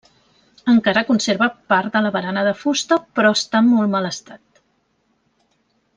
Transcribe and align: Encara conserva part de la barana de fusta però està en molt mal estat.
Encara 0.71 1.03
conserva 1.09 1.49
part 1.73 1.93
de 1.97 2.01
la 2.05 2.11
barana 2.17 2.45
de 2.49 2.55
fusta 2.63 2.99
però 3.19 3.33
està 3.41 3.63
en 3.65 3.71
molt 3.75 3.95
mal 3.97 4.09
estat. 4.13 4.45